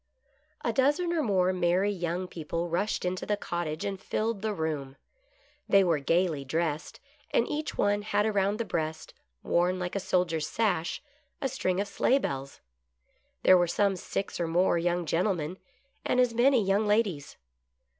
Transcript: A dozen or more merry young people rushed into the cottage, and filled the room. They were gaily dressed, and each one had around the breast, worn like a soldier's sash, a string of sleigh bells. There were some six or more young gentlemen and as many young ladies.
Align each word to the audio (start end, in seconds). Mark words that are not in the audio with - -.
A 0.65 0.73
dozen 0.73 1.13
or 1.13 1.21
more 1.21 1.53
merry 1.53 1.91
young 1.91 2.27
people 2.27 2.67
rushed 2.69 3.05
into 3.05 3.23
the 3.23 3.37
cottage, 3.37 3.85
and 3.85 4.01
filled 4.01 4.41
the 4.41 4.51
room. 4.51 4.95
They 5.69 5.83
were 5.83 5.99
gaily 5.99 6.43
dressed, 6.43 6.99
and 7.29 7.47
each 7.47 7.77
one 7.77 8.01
had 8.01 8.25
around 8.25 8.57
the 8.57 8.65
breast, 8.65 9.13
worn 9.43 9.77
like 9.77 9.95
a 9.95 9.99
soldier's 9.99 10.47
sash, 10.47 11.03
a 11.39 11.47
string 11.47 11.79
of 11.79 11.87
sleigh 11.87 12.17
bells. 12.17 12.61
There 13.43 13.59
were 13.59 13.67
some 13.67 13.95
six 13.95 14.39
or 14.39 14.47
more 14.47 14.75
young 14.79 15.05
gentlemen 15.05 15.59
and 16.03 16.19
as 16.19 16.33
many 16.33 16.65
young 16.65 16.87
ladies. 16.87 17.37